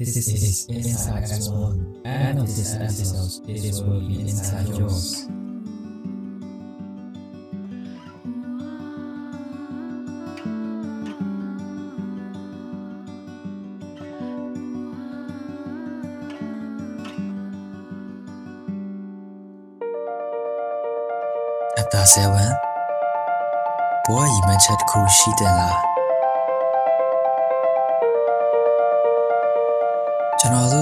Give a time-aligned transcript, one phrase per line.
[0.00, 2.06] This is Inside X1.
[2.06, 5.28] End of this episode, it will be inside yours.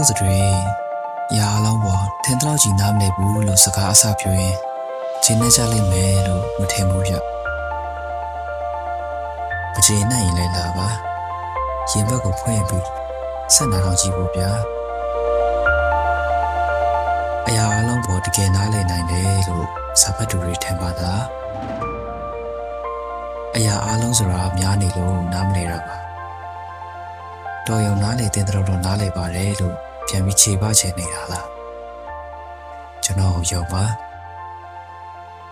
[0.01, 0.88] က်တစ်ခုရှိတယ်လား
[1.29, 4.57] ကျွန်တော်တို့တွေရာအလုံးပေါ်ထင်တော့ကြည့်နားမလည်ဘူးလို့စကားအစပြောရင်
[5.24, 7.12] ရှင်းနေကြလိမ့်မယ်လို့မထင်ဘူးဗျ
[9.74, 10.88] မချင်နိုင်ရင်လည်းလာပါ
[11.91, 12.87] ရင်ဘက်ကိုဖွင့်ပြီး
[13.55, 14.51] ဆက်နာတော့ကြည့်ဖို့ဗျာ
[17.46, 19.66] အရာအလုံးပေါ်တကယ်နားလည်နိုင်တယ်လို့
[20.01, 21.23] စာဖတ်သူတွေထင်ပါသား
[23.57, 25.96] အရာအလုံးဆိုတာများနေလို့နားမလည်တာပါ
[27.66, 31.46] တော်ရုံနားလေတဲ့တော်တော်နားလေပါတယ်လို့ ပြန်ပြီးခြေပချင်နေတာလား
[33.04, 33.84] ကျွန်တော်ယုံပါ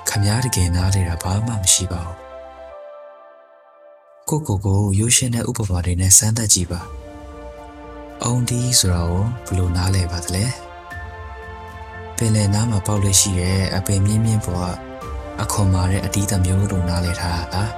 [0.09, 2.17] ခမည်းတကယ်နားလေတာဘာမှမရှိပါဘူး
[4.29, 6.81] ကိုကိုကိုရိုးရှင်းတဲ့ဥပမာတွေနဲ့စမ်းသပ်ကြည့်ပါ
[8.23, 10.45] အောင်ဒီဆိုတာကိုဘယ်လိုနားလဲပါသလဲ
[12.17, 14.79] ပင်လယ်နားမှာပေါက်လို့ရှိရဲ့အပင်မြင့်မြင့်ပေါ်က
[15.43, 17.73] အခွန်မာတဲ့အတီးသမျိုးလိုနားလဲထားတာလား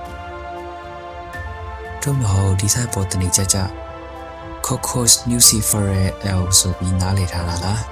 [2.03, 3.59] တို့မဟုတ်ဒီဆိုင်ပေါ်တနေကြကြ
[4.69, 6.07] Cocos nuciferae
[6.41, 7.83] L ဆိုပြီးနားလည်ထားတာလား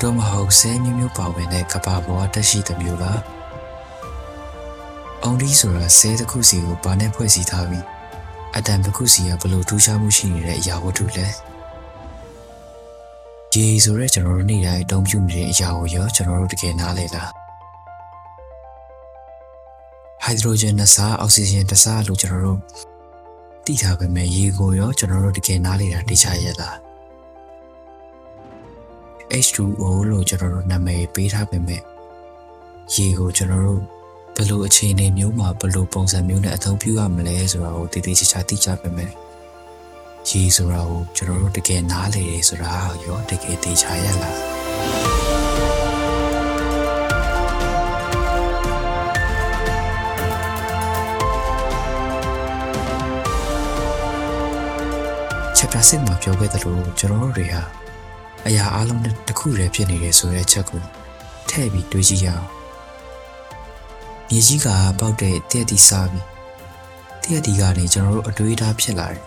[0.00, 3.20] တို့မဟုတ်ဆဲမျိုးမျိုးပါဝင်တဲ့ကဘာပေါ်တက်ရှိတဲ့မျိုးလား
[5.22, 7.84] အောင်ဒီဆိုတာဆဲတစ်ခုစီကိုဘာနဲ့ဖွဲ့စည်းထားပြီး
[8.56, 11.26] အတန်တစ်ခုစီကဘယ်လိုထူးခြားမှုရှိနေတဲ့အရာဝတ္ထုလဲ
[13.54, 17.30] ရေဆိုရဲကျွန်တော်တို့နေ့တိုင်းအသုံးပြုနေတဲ့အရာကိုရောကျွန်တော်တို့တကယ်နားလည်လား
[20.24, 22.95] ဟိုက်ဒရိုဂျင်နှစ်စားအောက်ဆီဂျင်တစ်စားလို့ကျွန်တော်တို့
[23.66, 26.76] သိထားပေမဲ့ရေကိုရောကျွန်တော်တို့တကယ်နားလေတာသိချရလား
[29.44, 31.82] H2O လို့ကျွန်တော်တို့နာမည်ပေးထားပေမဲ့
[32.94, 33.82] ရေကိုကျွန်တော်တို့
[34.36, 39.10] ဘယ်လိုအခြေအနေမျိုးမှာဘယ်လိုပုံစံမျိုးနဲ့အသုံးပြုရမလဲဆိုတာကိုတည်တည်ချာချာသိကြပေမဲ့
[40.28, 42.72] ရေဆိုတာကိုကျွန်တော်တို့တကယ်နားလေတယ်ဆိုတာ
[43.04, 45.15] ရောတကယ်သိချရလား
[55.66, 57.62] ချက်ပြစစ်မှာပြောခဲ့သလိုကျွန်တော်တို့တွေဟာ
[58.46, 60.82] အရာအလုံးနဲ့တစ်ခုတည်းဖြစ်နေတယ်ဆိုတဲ့ချက်ကို
[61.48, 62.46] ထည့်ပြီးတွေးကြည့်ရအောင်
[64.28, 64.68] မြေကြီးက
[64.98, 66.24] ပေါက်တဲ့တည့်တီစားပြီး
[67.22, 69.22] တည့်တီကနေကျွန်တော်တို့အတွေးထားဖြစ်လာတယ်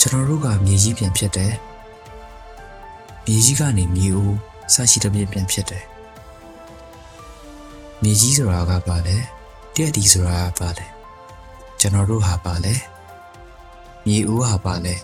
[0.00, 1.54] ကျွန်တော်တို့ကမြေကြီးပြန်ဖြစ်တယ်
[3.24, 4.34] မြေကြီးကနေမြေဦး
[4.74, 5.84] စရှိတဲ့ပြန်ဖြစ်တယ်
[8.02, 9.16] မြေကြီးဆိုတာကပါလဲ
[9.74, 10.86] တည့်တီဆိုတာကပါလဲ
[11.80, 12.74] ကျွန်တော်တို့ဟာပါလဲ
[14.08, 14.94] မြေဦးဟာပါလဲ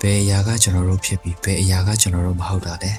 [0.00, 2.92] ဘယ်အရာကကျွန်တော်တို့ဖြစ်ပြီးဘယ်အရာကကျွန်တော်တို့မဟုတ်တာလဲ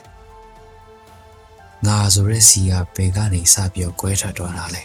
[1.85, 4.84] ငါဆိုတဲ့စီကဘယ်ကနေစပြီးတော့ကွဲထွက်သွားတာလဲ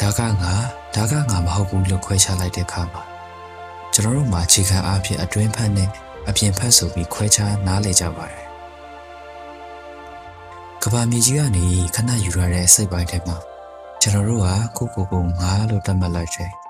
[0.00, 0.52] ဒါကငါ
[0.94, 3.02] ဒါကငါမဟုတ်ဘူးလို့ခွဲခြားလိုက်တဲ့အခါမှာ
[3.92, 5.88] ကျွန်တော်တို့မှာအခြေခံအားဖြင့်အတွင်းဖက်နဲ့
[6.28, 8.46] အပြင်ဖက်ဆိုပြီးခွဲခြားနားလည်ကြပါတယ်
[10.82, 11.64] ကဘာမြေကြီးကနေ
[11.94, 13.36] ခဏယူရတဲ့စိတ်ပိုင်းထဲမှာ
[14.00, 16.61] ကျွန်တော်တို့ကကိုကိုကိုငါလို့တတ်မှတ်လိုက်တယ်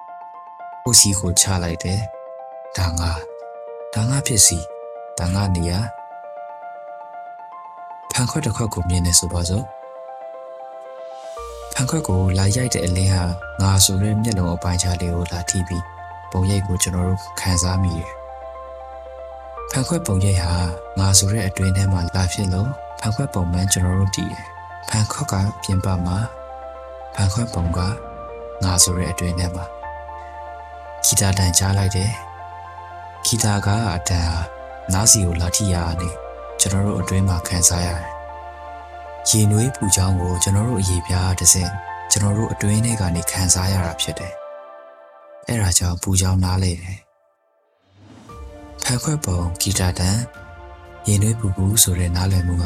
[0.84, 2.00] ကိုစီကိုချလိုက်တယ်
[2.76, 3.10] ဒါငါ
[3.94, 4.58] ဒါငါဖြစ်စီ
[5.18, 5.72] ဒါငါနေရ
[8.10, 9.64] ဖန်ခွက်တစ်ခွက်ကိုမြင်နေဆိုပါစို့
[11.72, 13.24] ဖန်ခွက်ကိုလာရိုက်တဲ့အလင်းဟာ
[13.60, 15.84] ငါဆိုတဲ့မျက်လုံးအပိုင်းခြားလေးကိုလာထိပြီး
[16.30, 18.12] ပုံရိပ်ကိုကျွန်တော်တို့ခံစားမိတယ်
[19.70, 20.54] ဖန်ခွက်ပုံရိပ်ဟာ
[20.98, 22.68] ငါဆိုတဲ့အတွင်းထဲမှာလာဖြစ်လို့
[23.00, 24.46] ဖန်ခွက်ပုံမှန်ကျွန်တော်တို့တည်တယ်
[24.88, 26.18] ဖန်ခွက်ကပြင်ပမှာ
[27.14, 27.78] ဖန်ခွက်ပုံက
[28.64, 29.81] ငါဆိုတဲ့အတွင်းထဲမှာ
[31.04, 32.12] ဂီတာတန်ကြားလိုက်တယ်
[33.24, 34.40] ဂီတာကအတန်ဟာ
[34.92, 36.10] နားစီကိုလာထိရနေ
[36.60, 38.10] ကျွန်တော်တို့အတွင်းမှာခံစားရတယ်
[39.28, 41.70] ရေနွေးပူချောင်းကိုကျွန်တော်တို့အရေးပြားတစ်စင်
[42.10, 44.34] ကျွန်တော်တို့အတွင်းထဲကနေခံစားရတာဖြစ်တယ်
[45.48, 46.98] အဲ့ဒါကြောင့်ပူချောင်းနားလေတယ်
[48.82, 50.18] ဖန်ခွက်ပုံဂီတာတန်
[51.08, 52.64] ရေနွေးပူပူဆိုတဲ့နားလည်မှုက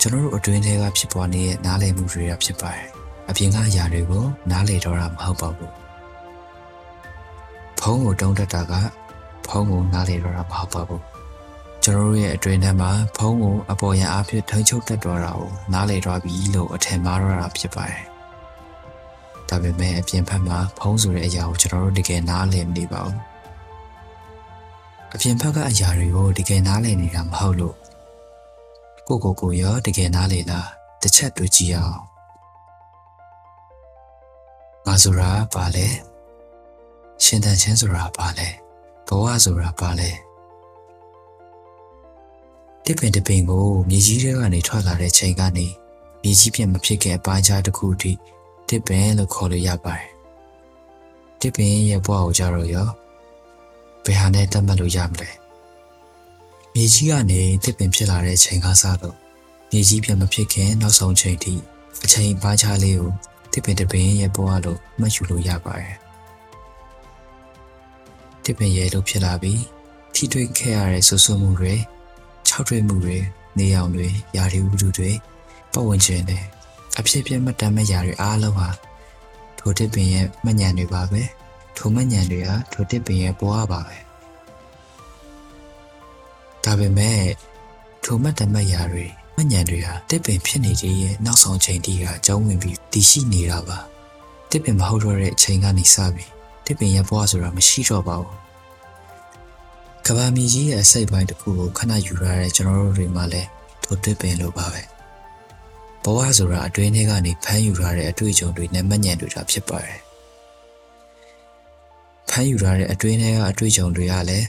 [0.00, 2.88] ကျွန်တော်တို့အတွင်းထဲကဖြစ်ပေါ်နေတဲ့နားလည်မှုတွေကဖြစ်ပါတယ်
[3.28, 5.85] အပြင်ကအရာတွေကိုနားလေတော့တာမဟုတ်ပါဘူးဖုန်း
[8.04, 8.72] ကိုတုံးတက်တာက
[9.46, 11.02] ဖုန်းကိုနားလေတော့တာမဟုတ်ပါဘူး
[11.82, 18.04] ကျွန်တော်တို့ရဲ့အတွင်းထဲမှာဖုန်းကိုအပေါ်ရန်အားဖြင့်ထိန်းချုပ်တတ်တော့တာကိုနားလေတော့ပြီလို့အထင်မှားတော့တာဖြစ်ပါတယ်
[19.48, 23.18] ဒါပေမဲ့အပြင်ဘက်မှာဖုန်းဆိုတဲ့အရာကိုကျွန်တော်တို့တကယ်နားလည်မနေပါဘူး
[25.14, 27.76] အပြင်ဘက်ကအရာတွေကိုတကယ်နားလည်နေတာမဟုတ်လို့
[29.08, 30.68] ကိုကိုကိုရောတကယ်နားလေလား
[31.02, 31.98] တစ်ချက်တွေ့ကြည့်အောင်
[34.86, 35.88] ငါဆိုတာဘာလဲ
[37.24, 38.48] ရှင်တန်ချင်းဆိုတာဘာလဲ
[39.06, 40.10] ဘဝဆိုတာဘာလဲ
[42.84, 45.66] တစ်ပင်တစ်ပင်ကိုမြေကြီးထဲကနေထွက်လာတဲ့ချိန်ကနေ
[46.22, 48.12] မြေကြီးပြင်မဖြစ်ခင်အပိုင်းခြားတစ်ခုထိ
[48.68, 50.10] တစ်ပင်လို့ခေါ်လို့ရပါတယ်
[51.40, 52.88] တစ်ပင်ရဲ့ဘဝကိုကြတော့ရော
[54.04, 55.30] ဘယ်ဟာနဲ့တတ်မှတ်လို့ရမလဲ
[56.74, 59.16] မြေကြီးကနေတစ်ပင်ဖြစ်လာတဲ့ချိန်ကစတော့
[59.70, 61.54] မြေကြီးပြင်မဖြစ်ခင်နောက်ဆုံးချိန်ထိ
[62.04, 63.10] အချိန်ပိုင်းခြားလေးကို
[63.52, 66.05] တစ်ပင်တစ်ပင်ရဲ့ဘဝလို့မှတ်ယူလို့ရပါတယ်
[68.46, 69.62] တစ်ပင်ရဲ့လို့ဖြစ်လာပြီး
[70.14, 71.74] ထိတွေ့ခဲ့ရတဲ့ဆူဆူမှုတွေ
[72.46, 73.16] ခြောက်ထွေးမှုတွေ
[73.58, 74.06] နေအောင်တွေ
[74.36, 75.10] ယာရီဥတုတွေ
[75.72, 76.38] ပတ်ဝန်းကျင်တွေ
[76.98, 78.68] အဖြစ်ပြမှတ်တမ်းမဲ့ယာတွေအားလုံးဟာ
[79.58, 81.22] ထိုတစ်ပင်ရဲ့မှတ်ဉာဏ်တွေပါပဲ
[81.76, 83.96] ထိုမှတ်ဉာဏ်တွေဟာထိုတစ်ပင်ရဲ့ဘဝပါပဲ
[86.64, 87.20] ဒါပေမဲ့
[88.04, 89.04] ထိုမှတ်တမ်းမဲ့ယာတွေ
[89.36, 93.78] မှတ်ဉာဏ်တွေဟာတစ်ပင်ဖြစ်နေခြင်းရဲ့နောက်ဆုံးချိန်ထိကအကြောင်းဝင်ပြီးတည်ရှိနေတာပါ
[94.50, 96.35] တစ်ပင်မဟုတ်တော့တဲ့အချိန်ကနေစပြီး
[96.66, 98.36] တစ်ပင်ရဲ့ဘဝဆိုတာမရှိတော့ပါဘူး
[100.06, 103.48] ကဘာမီကြီးရဲ့အစိတ်ပိုင်းတစ်ခုကိုခဏယူရတဲ့ကျွန်တော်တို့တွေမှလည်း
[103.82, 104.82] ထိုတစ်ပင်လိုပါပဲ
[106.04, 110.00] ဘဝဆိုတာအတွင်းထဲကနေဖမ်းယူရတဲ့အတွေ့အကြုံတွေနဲ့မှတ်ဉာဏ်တွေတာဖြစ်ပါတယ်
[112.30, 114.46] ဖမ်းယူရတဲ့အတွေ့အထဲကအတွေ့အကြုံတွေကလည်း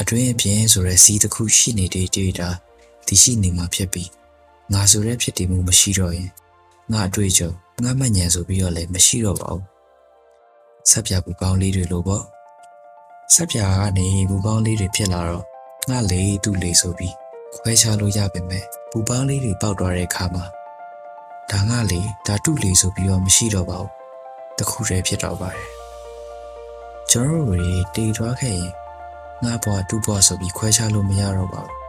[0.00, 2.48] အတွင်းအပြင်ဆိုတဲ့စီးတစ်ခုရှိနေတဲ့တွေ့တာ
[3.06, 4.10] ဒီရှိနေမှာဖြစ်ပြီး
[4.72, 6.30] ငါဆိုတဲ့ဖြစ်တည်မှုမရှိတော့ရင်
[6.92, 7.50] ငါအတွေ့အကြုံ
[7.84, 9.71] ငါမှတ်ဉာဏ်ဆိုပြီးတော့လည်းမရှိတော့ပါဘူး
[10.90, 12.24] ဆက်ပြပူပေါင်းလေးတွေလို့ပေါ့
[13.34, 15.44] ဆက်ပြကနေပူပေါင်းလေးတွေဖြစ်လာတော့
[15.90, 17.14] ငါလေသူ့လေဆိုပြီး
[17.56, 20.44] ခွဲခြားလို့ရပါမယ်ပူပေါင်းလေးတွေပေါက်သွားတဲ့အခါမှာ
[21.50, 23.90] ဒါငါလေဒါတုလေဆိုပြီးတော့မရှိတော့ပါဘူး
[24.58, 25.68] တခုတည်းဖြစ်တော့ပါတယ်
[27.10, 28.70] ကျွန်တော်တို့တွေတည်သွားခဲ့ရင်
[29.44, 31.82] ငါဘွားတူဘွားဆိုပြီးခွဲခြားလို့မရတော့ပါဘူး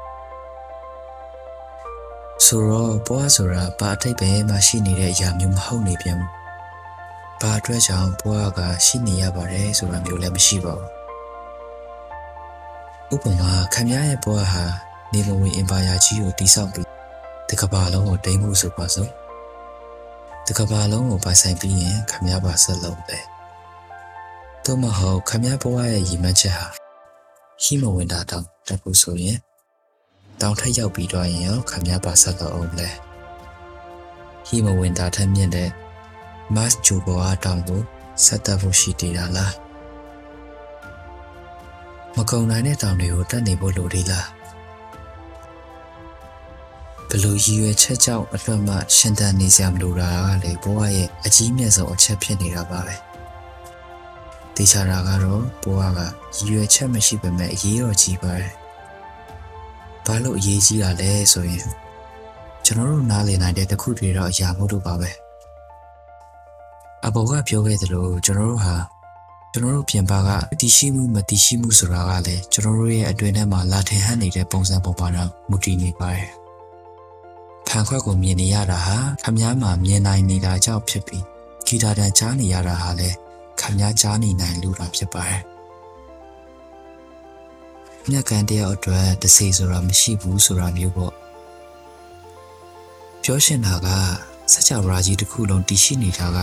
[2.46, 6.43] ဆိုတော့ဘွားဆိုတာဘာအထိပ်ပဲမှရှိနေတဲ့အရာမျိုးမဟုတ်နေပြန်ဘူး
[7.44, 14.63] ဘာအတွက်ကြောင့်ဘွားကရှိနေရပါတယ်ဆိုတာမျိုးလည်းမရှိပါဘူးဥပမာခမည်းရဲ့ဘွားဟာ
[15.13, 16.88] နေမဝင်အင်ပါယာကြီးကိုတိဆောက်ပြီး
[17.50, 19.12] တကဘာလုံးကိုတိမ့်မှုဆိုပါစို့
[20.48, 23.18] တကဘာလုံးကိုပိုင်ဆိုင်ပြီးရင်ခမည်းပါဆက်လုံးပဲ
[24.63, 26.66] သို့မဟုတ်ခမည်းဘွားရဲ့ရည်မှန်းချက်ဟာ
[27.63, 29.38] ရှိမဝင်တာတောင်တက်ဖို့ဆိုရင်
[30.42, 32.89] တောင်ထက်ရောက်ပြီးတော့ရင်ရောခမည်းပါဆက်တော့အောင်လဲ
[34.48, 35.69] ရှိမဝင်တာထက်မြင့်တဲ့
[36.56, 37.82] mass ဂျူဘွားတောင်ကို
[38.24, 39.54] ဆက်တက်ဖို့ရှိသေးတာလား
[42.16, 44.28] မကုံနိုင်တဲ့တောင်တွေကိုတက်နေဖို့လိုသေးလား
[47.10, 52.96] ဘလို့ရည်ရွယ်ချက်ကြောင့်အတွက်မှရှင်သန်နေစရာမလိုတာကလေဘဝရဲ့အကြီးမြတ်ဆုံးအချက်ဖြစ်နေတာပါပဲ
[54.56, 58.54] တေချာတာကတော့ဘဝကရည်ရွယ်ချက်မရှိပေမဲ့အရေးတော်ကြီးပါတယ်
[60.06, 61.68] ဘာလို့အရေးကြီးတာလဲဆိုရင်
[62.66, 65.23] ကျွန်တော်တို့နားလည်နိုင်တဲ့တခုတွေတော့အရာမို့လို့ပါပဲ
[67.08, 68.76] အဘောကပြောခဲ့သလိုကျွန်တော်တို့ဟာ
[69.54, 70.30] ကျွန်တော်တို့ပြင်ပက
[70.60, 76.30] တည်ရှိမှုမတည်ရှိမှုဆိုတာကလည်းကျွန်တော်တို့ရဲ့အတွင်းထဲမှာလာထင်ဟပ်နေတဲ့ပုံစံပုံပါတော့မူတည်နေပါတယ်။
[77.68, 81.24] ဖန်ခွက်ကိုမြင်နေရတာဟာခမားမှာမြင်နိုင်နေတာကြောင့်ဖြစ်ပြီး
[81.66, 83.18] ဂီတာတန်ကြားနေရတာဟာလည်း
[83.60, 85.42] ခမားကြားနေနိုင်လို့တာဖြစ်ပါတယ်။
[88.10, 91.14] မြက်ကန်တယောက်အတွက်တစေဆိုတာမရှိဘူးဆိုတာမျိုးပေါ့။
[93.24, 93.88] ပြောရှင်တာက
[94.52, 96.38] စကြဝဠာကြီးတစ်ခုလုံးတည်ရှိနေတာက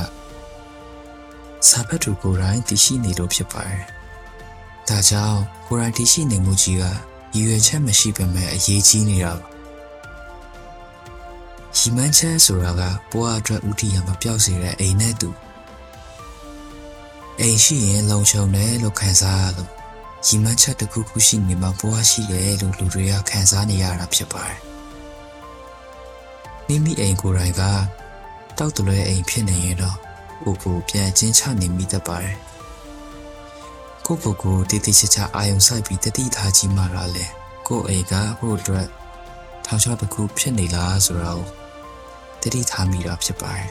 [1.69, 3.85] စာဖတ်သူကိုယ်တိုင်တည်ရှိနေလို့ဖြစ်ပါတယ်။
[4.89, 6.85] ဒါကြောင့်ကိုယ်တိုင်တည်ရှိနေမှုကြီးက
[7.35, 9.47] ရည်ရွယ်ချက်မရှိပေမဲ့အရေးကြီးနေတာပါ။
[11.79, 15.31] ရီမန်းချက်ဆိုတာကဘဝအတွက်ဥတီရမပြောက်စေတဲ့အိမ်နဲ့တူ
[17.41, 19.71] အိမ်ရှိရင်လုံခြုံတယ်လို့ခံစားရလို့
[20.27, 24.61] ရီမန်းချက်တစ်ခုခုရှိနေမှဘဝရှိတယ်လို့လူတွေကခံစားနေရတာဖြစ်ပါတယ်။
[26.67, 27.63] မိမိအိမ်ကိုယ်တိုင်က
[28.59, 29.99] တောက်တလွဲအိမ်ဖြစ်နေရင်တော့
[30.45, 32.37] ကိုကိုပြန်ချင်းချနေမိတတ်ပါတယ်။
[34.07, 37.27] ကိုကိုကိုတည်တည်ချာချာအာယုံဆိုင်ပြီးတတိထားကြီးမှလာလဲ
[37.67, 38.87] ကိုအိမ်ကဟိုအတွက်
[39.67, 41.45] ထောင်ချတစ်ခုဖြစ်နေလားဆိုတော့
[42.41, 43.69] တတိထားမိတာဖြစ်ပါတယ်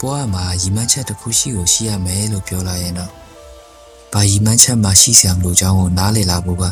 [0.00, 3.12] ဘဝမှာရီမန်းချက်တစ်ခုရှိကိုရှိရမယ်လို့ပြောလာရင်တော့
[4.12, 6.64] ဘာရီမန်းချက်မှရှိစရာမလိုကြောင်းကိုနားလည်လာဖို့က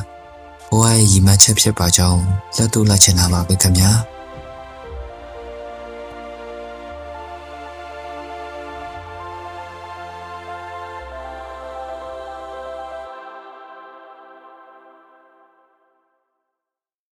[0.70, 2.22] ဘဝရဲ့ရီမန်းချက်ဖြစ်ပါကြောင်း
[2.56, 3.92] လက်တို့လက်ချင်တာပါပဲခင်ဗျာ။